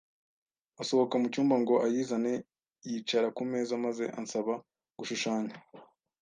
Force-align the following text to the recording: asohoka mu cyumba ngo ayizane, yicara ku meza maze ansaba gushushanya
asohoka 0.81 1.15
mu 1.21 1.27
cyumba 1.33 1.55
ngo 1.61 1.75
ayizane, 1.85 2.33
yicara 2.87 3.27
ku 3.35 3.41
meza 3.51 3.73
maze 3.85 4.03
ansaba 4.19 4.53
gushushanya 4.97 5.55